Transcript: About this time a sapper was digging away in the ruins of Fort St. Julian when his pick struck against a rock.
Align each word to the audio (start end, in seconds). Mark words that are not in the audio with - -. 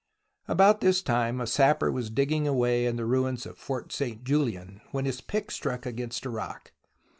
About 0.47 0.81
this 0.81 1.03
time 1.03 1.39
a 1.39 1.45
sapper 1.45 1.91
was 1.91 2.09
digging 2.09 2.47
away 2.47 2.87
in 2.87 2.95
the 2.95 3.05
ruins 3.05 3.45
of 3.45 3.59
Fort 3.59 3.91
St. 3.93 4.23
Julian 4.23 4.81
when 4.89 5.05
his 5.05 5.21
pick 5.21 5.51
struck 5.51 5.85
against 5.85 6.25
a 6.25 6.29
rock. 6.31 6.71